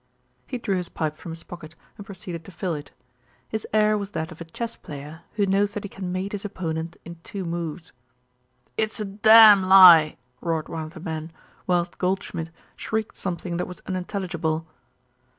He 0.47 0.57
drew 0.57 0.77
his 0.77 0.89
pipe 0.89 1.15
from 1.15 1.31
his 1.31 1.43
pocket 1.43 1.75
and 1.95 2.03
proceeded 2.03 2.43
to 2.45 2.51
fill 2.51 2.73
it. 2.73 2.89
His 3.47 3.67
air 3.71 3.95
was 3.99 4.09
that 4.17 4.31
of 4.31 4.41
a 4.41 4.45
chess 4.45 4.75
player 4.75 5.21
who 5.33 5.45
knows 5.45 5.73
that 5.75 5.83
he 5.83 5.89
can 5.89 6.11
mate 6.11 6.31
his 6.31 6.43
opponent 6.43 6.97
in 7.05 7.17
two 7.23 7.45
moves. 7.45 7.93
"It's 8.77 8.99
a 8.99 9.05
damned 9.05 9.65
lie!" 9.65 10.17
roared 10.41 10.69
one 10.69 10.85
of 10.85 10.95
the 10.95 10.99
men, 10.99 11.31
whilst 11.67 11.99
Goldschmidt 11.99 12.49
shrieked 12.75 13.15
something 13.15 13.57
that 13.57 13.67
was 13.67 13.83
unintelligible. 13.85 14.65